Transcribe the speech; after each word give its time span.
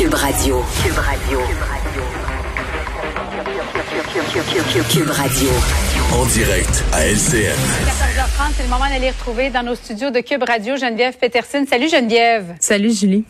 Cube 0.00 0.14
Radio. 0.14 0.64
Cube 0.82 0.96
Radio. 0.96 1.40
Cube 4.88 5.10
Radio. 5.10 5.50
En 6.14 6.24
direct 6.24 6.84
à 6.94 7.04
LCN. 7.04 7.52
14h30, 7.52 8.52
c'est 8.56 8.62
le 8.62 8.70
moment 8.70 8.88
d'aller 8.88 9.10
retrouver 9.10 9.50
dans 9.50 9.62
nos 9.62 9.74
studios 9.74 10.08
de 10.10 10.20
Cube 10.20 10.42
Radio 10.42 10.78
Geneviève 10.78 11.18
Peterson. 11.18 11.66
Salut 11.68 11.90
Geneviève. 11.90 12.56
Salut 12.60 12.94
Julie. 12.94 13.24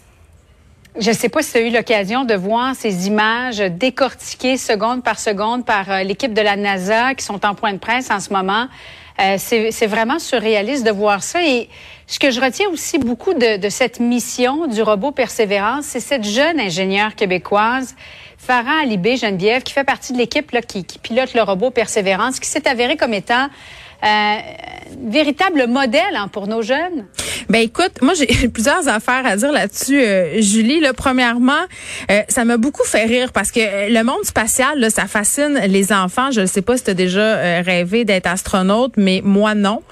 Je 0.97 1.11
ne 1.11 1.15
sais 1.15 1.29
pas 1.29 1.43
si 1.43 1.51
tu 1.51 1.59
as 1.59 1.63
eu 1.63 1.71
l'occasion 1.71 2.25
de 2.25 2.35
voir 2.35 2.77
ces 2.77 3.09
images 3.09 3.59
décortiquées 3.59 4.57
seconde 4.57 5.03
par 5.03 5.19
seconde 5.19 5.65
par 5.67 5.91
euh, 5.91 6.03
l'équipe 6.05 6.33
de 6.33 6.41
la 6.41 6.55
NASA 6.55 7.17
qui 7.17 7.25
sont 7.25 7.45
en 7.45 7.57
point 7.57 7.73
de 7.73 7.79
presse 7.79 8.13
en 8.13 8.21
ce 8.21 8.33
moment. 8.33 8.69
Euh, 9.21 9.37
c'est 9.39 9.87
vraiment 9.87 10.19
surréaliste 10.19 10.85
de 10.85 10.91
voir 10.91 11.23
ça. 11.23 11.45
Et 11.45 11.69
ce 12.07 12.19
que 12.19 12.31
je 12.31 12.41
retiens 12.41 12.69
aussi 12.71 12.99
beaucoup 12.99 13.35
de, 13.35 13.69
cette 13.69 14.01
mission 14.01 14.67
du 14.67 14.83
robot 14.83 15.13
Persévérance, 15.13 15.85
c'est 15.85 16.01
cette 16.01 16.25
jeune 16.25 16.59
ingénieure 16.59 17.15
québécoise, 17.15 17.95
Farah 18.39 18.81
Alibé 18.83 19.17
Geneviève, 19.17 19.63
qui 19.63 19.75
fait 19.75 19.85
partie 19.85 20.15
de 20.15 20.19
l'équipe 20.19 20.51
qui, 20.67 20.85
qui 20.85 20.99
pilote 20.99 21.35
le 21.35 21.43
robot 21.43 21.71
Persévérance, 21.71 22.41
qui 22.41 22.49
s'est 22.49 22.67
avérée 22.67 22.97
comme 22.97 23.13
étant 23.13 23.49
euh, 24.05 24.37
véritable 25.07 25.67
modèle 25.67 26.17
hein, 26.17 26.29
pour 26.29 26.47
nos 26.47 26.63
jeunes? 26.63 27.07
Ben 27.51 27.63
écoute, 27.63 28.01
moi 28.01 28.15
j'ai 28.15 28.49
plusieurs 28.55 28.87
affaires 28.87 29.27
à 29.27 29.37
dire 29.37 29.51
là-dessus, 29.51 30.01
euh, 30.01 30.41
Julie. 30.41 30.79
Là, 30.79 30.93
premièrement, 30.93 31.53
euh, 32.11 32.23
ça 32.29 32.45
m'a 32.45 32.57
beaucoup 32.57 32.85
fait 32.85 33.05
rire 33.05 33.33
parce 33.33 33.51
que 33.51 33.61
euh, 33.61 33.89
le 33.89 34.05
monde 34.05 34.25
spatial, 34.25 34.79
là, 34.79 34.89
ça 34.89 35.07
fascine 35.07 35.59
les 35.67 35.93
enfants. 35.93 36.31
Je 36.31 36.43
ne 36.43 36.47
sais 36.47 36.63
pas 36.63 36.77
si 36.77 36.85
tu 36.85 36.91
as 36.91 36.95
déjà 36.95 37.61
rêvé 37.63 38.05
d'être 38.05 38.27
astronaute, 38.27 38.93
mais 38.97 39.21
moi 39.25 39.57
non. 39.57 39.83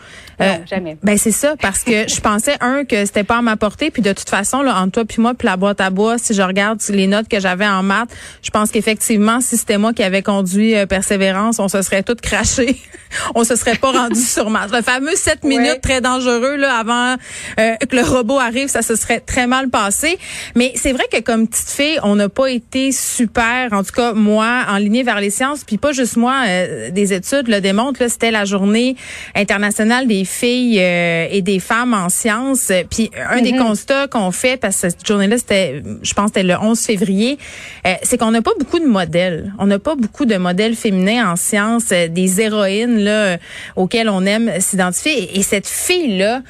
Euh, 0.40 0.54
jamais. 0.66 0.96
Ben 1.02 1.18
c'est 1.18 1.32
ça, 1.32 1.54
parce 1.60 1.82
que 1.82 2.08
je 2.08 2.20
pensais 2.20 2.56
un 2.60 2.84
que 2.84 3.04
c'était 3.04 3.24
pas 3.24 3.38
à 3.38 3.42
ma 3.42 3.56
portée, 3.56 3.90
puis 3.90 4.02
de 4.02 4.12
toute 4.12 4.28
façon 4.28 4.62
là, 4.62 4.80
entre 4.80 4.92
toi 4.92 5.04
puis 5.04 5.20
moi, 5.20 5.34
puis 5.34 5.46
la 5.46 5.56
boîte 5.56 5.80
à 5.80 5.90
bois, 5.90 6.16
si 6.18 6.32
je 6.32 6.42
regarde 6.42 6.80
les 6.90 7.08
notes 7.08 7.28
que 7.28 7.40
j'avais 7.40 7.66
en 7.66 7.82
maths, 7.82 8.10
je 8.42 8.50
pense 8.50 8.70
qu'effectivement, 8.70 9.40
si 9.40 9.56
c'était 9.56 9.78
moi 9.78 9.92
qui 9.92 10.02
avait 10.02 10.22
conduit 10.22 10.76
euh, 10.76 10.86
Persévérance, 10.86 11.58
on 11.58 11.68
se 11.68 11.82
serait 11.82 12.04
toutes 12.04 12.20
craché, 12.20 12.76
on 13.34 13.42
se 13.42 13.56
serait 13.56 13.76
pas 13.76 13.90
rendu 13.90 14.20
sur 14.20 14.50
maths. 14.50 14.70
Le 14.72 14.82
fameux 14.82 15.16
7 15.16 15.42
minutes 15.42 15.80
très 15.82 16.00
dangereux 16.00 16.56
là 16.56 16.76
avant 16.76 17.16
euh, 17.58 17.74
que 17.76 17.96
le 17.96 18.02
robot 18.02 18.38
arrive, 18.38 18.68
ça 18.68 18.82
se 18.82 18.94
serait 18.94 19.20
très 19.20 19.48
mal 19.48 19.70
passé. 19.70 20.18
Mais 20.54 20.72
c'est 20.76 20.92
vrai 20.92 21.04
que 21.12 21.20
comme 21.20 21.48
petite 21.48 21.70
fille, 21.70 21.98
on 22.04 22.14
n'a 22.14 22.28
pas 22.28 22.48
été 22.48 22.92
super, 22.92 23.72
en 23.72 23.82
tout 23.82 23.92
cas 23.92 24.12
moi, 24.12 24.66
en 24.68 24.76
ligne 24.76 25.02
vers 25.02 25.20
les 25.20 25.30
sciences, 25.30 25.64
puis 25.64 25.78
pas 25.78 25.92
juste 25.92 26.16
moi, 26.16 26.44
des 26.90 27.12
études 27.12 27.48
le 27.48 27.60
démontrent. 27.60 28.00
Là, 28.00 28.08
c'était 28.08 28.30
la 28.30 28.44
journée 28.44 28.96
internationale 29.34 30.06
des 30.06 30.24
filles 30.28 30.78
euh, 30.80 31.26
et 31.30 31.42
des 31.42 31.58
femmes 31.58 31.94
en 31.94 32.08
sciences. 32.08 32.70
Puis 32.90 33.10
un 33.30 33.40
des 33.40 33.52
mhm. 33.52 33.58
constats 33.58 34.06
qu'on 34.08 34.30
fait, 34.30 34.56
parce 34.56 34.76
que 34.76 34.90
cette 34.90 35.06
journée-là, 35.06 35.38
c'était, 35.38 35.82
je 36.02 36.14
pense, 36.14 36.28
c'était 36.28 36.42
le 36.42 36.54
11 36.56 36.78
février, 36.78 37.38
euh, 37.86 37.94
c'est 38.02 38.18
qu'on 38.18 38.30
n'a 38.30 38.42
pas 38.42 38.52
beaucoup 38.58 38.78
de 38.78 38.86
modèles. 38.86 39.52
On 39.58 39.66
n'a 39.66 39.78
pas 39.78 39.94
beaucoup 39.94 40.26
de 40.26 40.36
modèles 40.36 40.76
féminins 40.76 41.32
en 41.32 41.36
sciences, 41.36 41.90
euh, 41.92 42.08
des 42.08 42.40
héroïnes 42.40 42.98
là 42.98 43.38
auxquelles 43.76 44.08
on 44.08 44.24
aime 44.24 44.50
s'identifier. 44.60 45.38
Et, 45.38 45.42
cette 45.48 45.66
fille-là, 45.66 46.42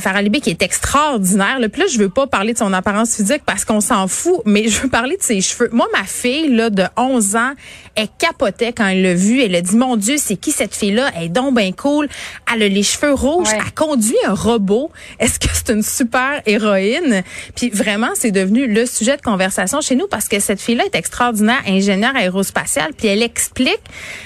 Farah 0.00 0.22
Libé, 0.22 0.40
qui 0.40 0.48
est 0.48 0.62
extraordinaire. 0.62 1.58
Là, 1.58 1.68
puis 1.68 1.82
là, 1.82 1.88
je 1.92 1.98
veux 1.98 2.08
pas 2.08 2.26
parler 2.26 2.54
de 2.54 2.58
son 2.58 2.72
apparence 2.72 3.16
physique 3.16 3.42
parce 3.44 3.66
qu'on 3.66 3.82
s'en 3.82 4.08
fout, 4.08 4.40
mais 4.46 4.68
je 4.68 4.80
veux 4.80 4.88
parler 4.88 5.16
de 5.18 5.22
ses 5.22 5.42
cheveux. 5.42 5.68
Moi, 5.72 5.86
ma 5.92 6.04
fille 6.04 6.48
là 6.48 6.70
de 6.70 6.84
11 6.96 7.36
ans, 7.36 7.52
elle 7.96 8.08
capotait 8.18 8.72
quand 8.72 8.86
elle 8.86 9.02
l'a 9.02 9.14
vue. 9.14 9.42
Elle 9.42 9.54
a 9.54 9.60
dit, 9.60 9.76
mon 9.76 9.96
Dieu, 9.96 10.16
c'est 10.18 10.36
qui 10.36 10.52
cette 10.52 10.74
fille-là? 10.74 11.10
Elle 11.16 11.24
est 11.24 11.28
donc 11.28 11.54
bien 11.54 11.72
cool. 11.72 12.08
Elle 12.52 12.62
a 12.62 12.68
les 12.68 12.82
cheveux 12.82 13.12
rouge, 13.26 13.48
a 13.48 13.70
conduit 13.74 14.16
un 14.26 14.34
robot. 14.34 14.90
Est-ce 15.18 15.38
que 15.38 15.48
c'est 15.52 15.72
une 15.72 15.82
super 15.82 16.42
héroïne? 16.46 17.22
Puis 17.54 17.70
vraiment, 17.70 18.10
c'est 18.14 18.30
devenu 18.30 18.66
le 18.66 18.86
sujet 18.86 19.16
de 19.16 19.22
conversation 19.22 19.80
chez 19.80 19.96
nous 19.96 20.06
parce 20.06 20.28
que 20.28 20.40
cette 20.40 20.60
fille-là 20.60 20.84
est 20.84 20.94
extraordinaire, 20.94 21.62
ingénieure 21.66 22.14
aérospatiale, 22.14 22.92
puis 22.96 23.08
elle 23.08 23.22
explique 23.22 23.80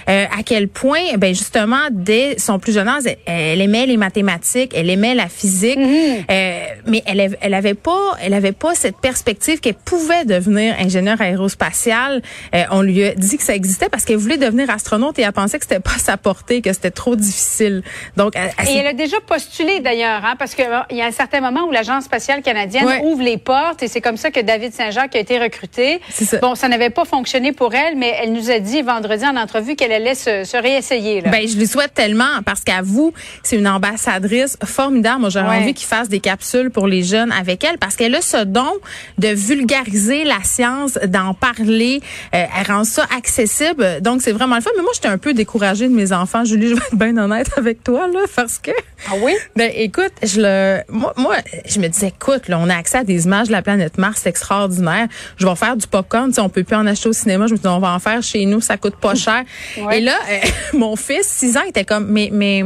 euh, 0.09 0.27
à 0.27 0.43
quel 0.45 0.69
point, 0.69 1.17
ben 1.19 1.35
justement, 1.35 1.89
dès 1.91 2.39
son 2.39 2.59
plus 2.59 2.73
jeune 2.73 2.89
âge, 2.89 3.05
elle, 3.27 3.61
aimait 3.61 3.87
les 3.87 3.97
mathématiques, 3.97 4.73
elle 4.75 4.91
aimait 4.91 5.15
la 5.15 5.29
physique, 5.29 5.79
mm-hmm. 5.79 6.25
euh, 6.31 6.67
mais 6.87 7.03
elle, 7.07 7.37
elle 7.41 7.55
avait 7.55 7.75
pas, 7.75 8.17
elle 8.23 8.35
avait 8.35 8.53
pas 8.53 8.75
cette 8.75 8.99
perspective 8.99 9.61
qu'elle 9.61 9.75
pouvait 9.75 10.25
devenir 10.25 10.75
ingénieure 10.79 11.21
aérospatiale. 11.21 12.23
Euh, 12.55 12.65
on 12.71 12.83
lui 12.83 13.05
a 13.05 13.15
dit 13.15 13.37
que 13.37 13.43
ça 13.43 13.55
existait 13.55 13.89
parce 13.89 14.05
qu'elle 14.05 14.17
voulait 14.17 14.39
devenir 14.39 14.71
astronaute 14.71 15.19
et 15.19 15.23
elle 15.23 15.33
pensait 15.33 15.59
que 15.59 15.65
c'était 15.65 15.81
pas 15.81 15.99
sa 15.99 16.17
portée, 16.17 16.63
que 16.63 16.73
c'était 16.73 16.91
trop 16.91 17.17
difficile. 17.17 17.83
Donc, 18.17 18.35
elle, 18.37 18.51
elle 18.59 18.90
a 18.91 18.93
déjà 18.93 19.21
postulé 19.21 19.81
d'ailleurs, 19.81 20.25
hein, 20.25 20.35
parce 20.39 20.55
qu'il 20.55 20.69
y 20.91 21.03
a 21.03 21.07
un 21.07 21.11
certain 21.13 21.41
moment 21.41 21.67
où 21.67 21.71
l'Agence 21.71 22.05
spatiale 22.05 22.43
canadienne 22.43 22.87
ouvre 23.03 23.23
les 23.23 23.39
portes 23.39 23.83
et 23.83 23.89
c'est 23.89 24.01
comme 24.01 24.17
ça 24.17 24.31
que 24.31 24.41
David 24.41 24.73
Saint-Jacques 24.73 25.17
a 25.17 25.19
été 25.19 25.39
recruté. 25.39 26.01
Ça. 26.11 26.39
Bon, 26.39 26.55
ça 26.55 26.69
n'avait 26.69 26.91
pas 26.91 27.05
fonctionné 27.05 27.53
pour 27.53 27.75
elle, 27.75 27.97
mais 27.97 28.15
elle 28.21 28.33
nous 28.33 28.51
a 28.51 28.59
dit 28.59 28.83
vendredi 28.83 29.25
en 29.25 29.37
entrevue 29.37 29.77
qu'elle 29.77 29.93
allait 29.93 30.15
se, 30.15 30.45
se 30.45 30.57
réessayer. 30.57 31.21
Là. 31.21 31.31
Ben, 31.31 31.47
je 31.47 31.57
lui 31.57 31.67
souhaite 31.67 31.95
tellement 31.95 32.43
parce 32.45 32.63
qu'à 32.63 32.83
vous, 32.83 33.13
c'est 33.43 33.57
une 33.57 33.69
ambassadrice 33.69 34.59
formidable. 34.65 35.21
Moi, 35.21 35.31
j'aurais 35.31 35.59
envie 35.59 35.75
qu'il 35.75 35.87
fasse 35.87 36.09
des 36.09 36.21
capsules 36.21 36.71
pour 36.71 36.87
les 36.87 37.03
jeunes 37.03 37.33
avec 37.33 37.65
elle 37.65 37.79
parce 37.79 37.97
qu'elle 37.97 38.15
a 38.15 38.21
ce 38.21 38.45
don 38.45 38.73
de 39.19 39.29
vulgariser 39.29 40.25
la 40.25 40.43
science, 40.43 40.99
d'en 41.07 41.35
parler. 41.35 42.01
Euh, 42.35 42.45
elle 42.59 42.67
rend 42.67 42.85
ça 42.85 43.07
accessible. 43.17 44.01
Donc, 44.01 44.23
c'est 44.23 44.33
vraiment 44.33 44.57
le 44.57 44.63
fun. 44.63 44.71
Mais 44.77 44.83
moi, 44.83 44.93
j'étais 44.95 45.09
un 45.09 45.19
peu 45.19 45.33
découragée 45.33 45.89
de 45.89 45.95
mes 45.95 46.13
enfants. 46.13 46.45
Julie, 46.45 46.69
je 46.69 46.75
vais 46.75 46.81
être 46.81 46.97
bien 46.97 47.17
honnête 47.17 47.51
avec 47.57 47.85
toi, 47.85 48.07
là, 48.09 48.21
parce 48.35 48.59
que 48.59 48.71
ah 49.09 49.15
oui? 49.23 49.35
Ben 49.57 49.71
écoute, 49.75 50.13
je 50.23 50.41
le 50.41 50.81
moi, 50.89 51.13
moi 51.17 51.37
je 51.67 51.81
me 51.81 51.89
disais 51.89 52.09
écoute, 52.09 52.49
là, 52.49 52.59
on 52.59 52.69
a 52.69 52.77
accès 52.77 52.99
à 52.99 53.05
des 53.05 53.25
images 53.25 53.49
de 53.49 53.53
la 53.53 53.63
planète 53.63 53.99
Mars, 53.99 54.21
c'est 54.23 54.31
extraordinaire. 54.31 55.09
Je 55.37 55.47
vais 55.47 55.57
faire 55.57 55.77
du 55.77 55.87
popcorn, 55.87 56.33
si 56.33 56.41
on 56.41 56.49
peut 56.49 56.65
plus 56.65 56.77
en 56.77 56.87
acheter 56.87 57.09
au 57.09 57.13
cinéma, 57.13 57.47
je 57.47 57.53
me 57.53 57.59
dis 57.59 57.67
on 57.67 57.79
va 57.79 57.95
en 57.95 57.99
faire 57.99 58.23
chez 58.23 58.45
nous, 58.47 58.61
ça 58.61 58.77
coûte 58.77 58.97
pas 58.97 59.15
cher. 59.17 59.45
Et 59.93 60.01
là 60.01 60.17
euh, 60.31 60.39
mon 60.79 60.97
fils, 60.97 61.27
6 61.27 61.57
ans, 61.57 61.65
était 61.69 61.85
comme 61.85 62.07
mais 62.07 62.31
mais 62.33 62.65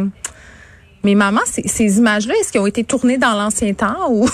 mais 1.02 1.14
maman, 1.14 1.40
ces 1.44 1.98
images-là, 1.98 2.34
est-ce 2.40 2.50
qu'elles 2.50 2.62
ont 2.62 2.66
été 2.66 2.82
tournées 2.82 3.18
dans 3.18 3.34
l'ancien 3.34 3.74
temps 3.74 4.10
ou 4.10 4.26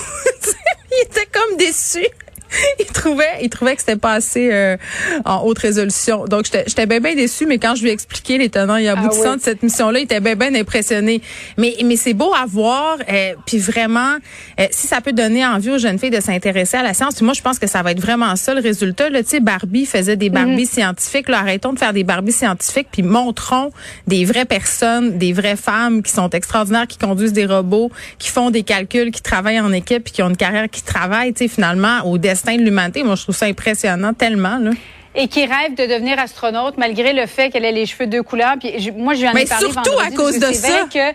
il 0.91 1.05
était 1.05 1.27
comme 1.31 1.57
déçu. 1.57 2.05
il 2.79 2.85
trouvait, 2.85 3.39
il 3.41 3.49
trouvait 3.49 3.75
que 3.75 3.81
c'était 3.81 3.95
pas 3.95 4.13
assez 4.13 4.49
euh, 4.51 4.77
en 5.25 5.43
haute 5.43 5.59
résolution. 5.59 6.25
Donc 6.25 6.45
j'étais 6.45 6.85
bien 6.85 6.99
bien 6.99 7.15
déçue, 7.15 7.45
mais 7.45 7.57
quand 7.57 7.75
je 7.75 7.83
lui 7.83 7.89
ai 7.89 7.93
expliqué 7.93 8.37
les 8.37 8.49
tenants 8.49 8.77
et 8.77 8.89
aboutissants 8.89 9.33
ah 9.33 9.37
de 9.37 9.41
cette 9.41 9.63
mission-là, 9.63 9.99
il 9.99 10.03
était 10.03 10.19
bien 10.19 10.35
bien 10.35 10.53
impressionné. 10.55 11.21
Mais 11.57 11.75
mais 11.83 11.95
c'est 11.95 12.13
beau 12.13 12.33
à 12.33 12.45
voir, 12.45 12.97
euh, 13.09 13.33
puis 13.45 13.57
vraiment, 13.57 14.15
euh, 14.59 14.67
si 14.71 14.87
ça 14.87 15.01
peut 15.01 15.13
donner 15.13 15.45
envie 15.45 15.71
aux 15.71 15.77
jeunes 15.77 15.99
filles 15.99 16.09
de 16.09 16.19
s'intéresser 16.19 16.77
à 16.77 16.83
la 16.83 16.93
science, 16.93 17.15
puis 17.15 17.25
moi 17.25 17.33
je 17.33 17.41
pense 17.41 17.59
que 17.59 17.67
ça 17.67 17.81
va 17.83 17.91
être 17.91 18.01
vraiment 18.01 18.35
ça 18.35 18.53
le 18.53 18.61
résultat. 18.61 19.09
Là, 19.09 19.23
tu 19.23 19.29
sais, 19.29 19.39
Barbie 19.39 19.85
faisait 19.85 20.15
des 20.15 20.29
Barbies 20.29 20.61
mhm. 20.61 20.65
scientifiques. 20.65 21.29
Là, 21.29 21.39
arrêtons 21.39 21.73
de 21.73 21.79
faire 21.79 21.93
des 21.93 22.03
Barbies 22.03 22.31
scientifiques, 22.31 22.87
puis 22.91 23.03
montrons 23.03 23.71
des 24.07 24.25
vraies 24.25 24.45
personnes, 24.45 25.17
des 25.17 25.33
vraies 25.33 25.55
femmes 25.55 26.03
qui 26.03 26.11
sont 26.11 26.29
extraordinaires, 26.29 26.87
qui 26.87 26.97
conduisent 26.97 27.33
des 27.33 27.45
robots, 27.45 27.91
qui 28.19 28.29
font 28.29 28.49
des 28.49 28.63
calculs, 28.63 29.11
qui 29.11 29.21
travaillent 29.21 29.59
en 29.59 29.71
équipe, 29.71 30.03
puis 30.03 30.13
qui 30.13 30.23
ont 30.23 30.29
une 30.29 30.37
carrière 30.37 30.69
qui 30.69 30.83
travaille, 30.83 31.33
tu 31.33 31.43
sais, 31.43 31.47
finalement 31.47 32.05
au 32.05 32.17
destin 32.41 32.57
de 32.57 32.63
l'humanité. 32.63 33.03
Moi, 33.03 33.15
je 33.15 33.23
trouve 33.23 33.35
ça 33.35 33.45
impressionnant 33.45 34.13
tellement. 34.13 34.57
Là 34.57 34.71
et 35.13 35.27
qui 35.27 35.45
rêve 35.45 35.75
de 35.75 35.85
devenir 35.85 36.17
astronaute 36.19 36.77
malgré 36.77 37.11
le 37.11 37.25
fait 37.25 37.49
qu'elle 37.49 37.65
ait 37.65 37.73
les 37.73 37.85
cheveux 37.85 38.07
deux 38.07 38.23
couleurs. 38.23 38.55
Puis 38.57 38.93
moi, 38.95 39.13
je 39.13 39.19
lui 39.19 39.27
en 39.27 39.33
ai 39.33 39.45
parlé 39.45 39.69
surtout 39.69 39.99
à 39.99 40.09
cause 40.09 40.39
de 40.39 40.53
ça. 40.53 40.85
que 40.85 41.13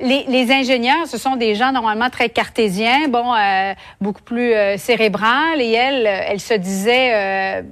les, 0.00 0.24
les, 0.28 0.50
ingénieurs, 0.50 1.06
ce 1.06 1.18
sont 1.18 1.36
des 1.36 1.54
gens 1.54 1.70
normalement 1.70 2.08
très 2.08 2.30
cartésiens, 2.30 3.08
bon, 3.08 3.34
euh, 3.34 3.74
beaucoup 4.00 4.22
plus 4.22 4.54
euh, 4.54 4.78
cérébrales, 4.78 5.60
et 5.60 5.72
elle, 5.72 6.06
elle 6.06 6.40
se 6.40 6.54
disait 6.54 7.10
euh, 7.12 7.62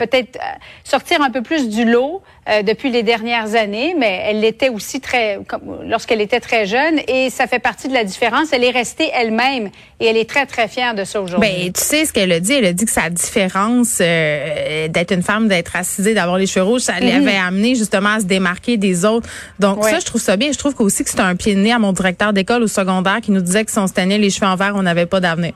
peut-être 0.00 0.36
euh, 0.36 0.58
sortir 0.82 1.20
un 1.20 1.30
peu 1.30 1.42
plus 1.42 1.68
du 1.68 1.84
lot 1.84 2.22
euh, 2.48 2.62
depuis 2.62 2.90
les 2.90 3.02
dernières 3.02 3.54
années, 3.54 3.94
mais 3.98 4.22
elle 4.24 4.40
l'était 4.40 4.70
aussi 4.70 5.00
très 5.00 5.38
lorsqu'elle 5.84 6.22
était 6.22 6.40
très 6.40 6.64
jeune 6.64 7.00
et 7.06 7.28
ça 7.28 7.46
fait 7.46 7.58
partie 7.58 7.88
de 7.88 7.92
la 7.92 8.04
différence. 8.04 8.48
Elle 8.52 8.64
est 8.64 8.70
restée 8.70 9.10
elle-même 9.12 9.68
et 10.00 10.06
elle 10.06 10.16
est 10.16 10.28
très 10.28 10.46
très 10.46 10.68
fière 10.68 10.94
de 10.94 11.04
ça 11.04 11.20
aujourd'hui. 11.20 11.50
Ben 11.50 11.72
tu 11.72 11.82
sais 11.82 12.06
ce 12.06 12.12
qu'elle 12.14 12.32
a 12.32 12.40
dit, 12.40 12.54
elle 12.54 12.64
a 12.64 12.72
dit 12.72 12.86
que 12.86 12.90
sa 12.90 13.10
différence 13.10 13.98
euh, 14.00 14.88
d'être 14.88 15.12
une 15.12 15.22
femme, 15.22 15.48
d'être 15.48 15.76
assisée, 15.76 16.14
d'avoir 16.14 16.38
les 16.38 16.46
cheveux 16.46 16.64
rouges, 16.64 16.82
ça 16.82 16.94
mm 16.94 17.04
l'avait 17.04 17.36
amené 17.36 17.74
justement 17.74 18.14
à 18.14 18.20
se 18.20 18.24
démarquer 18.24 18.78
des 18.78 19.04
autres. 19.04 19.28
Donc 19.58 19.84
ça 19.84 19.98
je 20.00 20.06
trouve 20.06 20.22
ça 20.22 20.36
bien. 20.36 20.50
Je 20.50 20.58
trouve 20.58 20.74
aussi 20.78 21.04
que 21.04 21.10
c'est 21.10 21.20
un 21.20 21.36
pied 21.36 21.54
de 21.54 21.60
nez 21.60 21.72
à 21.72 21.78
mon 21.78 21.92
directeur 21.92 22.32
d'école 22.32 22.62
au 22.62 22.68
secondaire 22.68 23.20
qui 23.20 23.32
nous 23.32 23.42
disait 23.42 23.64
que 23.64 23.70
si 23.70 23.78
on 23.78 23.86
se 23.86 23.92
tenait 23.92 24.18
les 24.18 24.30
cheveux 24.30 24.46
en 24.46 24.56
vert, 24.56 24.72
on 24.76 24.82
n'avait 24.82 25.06
pas 25.06 25.20
d'avenir. 25.20 25.52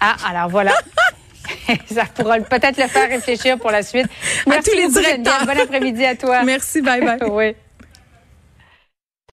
Ah 0.00 0.16
alors 0.28 0.48
voilà. 0.48 0.72
ça 1.92 2.04
pourra 2.14 2.38
peut-être 2.38 2.78
le 2.78 2.88
faire 2.88 3.08
réfléchir 3.08 3.58
pour 3.58 3.70
la 3.70 3.82
suite. 3.82 4.06
Merci 4.46 4.70
tous 4.70 4.76
les 4.76 4.88
directeurs. 4.88 5.46
Bon 5.46 5.58
après-midi 5.58 6.04
à 6.04 6.14
toi. 6.14 6.42
Merci, 6.44 6.82
bye 6.82 7.00
bye. 7.00 7.18
oui. 7.30 7.54